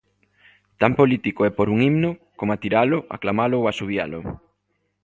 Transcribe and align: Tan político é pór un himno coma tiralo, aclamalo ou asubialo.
Tan 0.81 0.91
político 0.99 1.39
é 1.49 1.51
pór 1.57 1.67
un 1.75 1.79
himno 1.85 2.11
coma 2.39 2.59
tiralo, 2.61 2.97
aclamalo 3.15 3.55
ou 3.59 3.65
asubialo. 3.71 4.19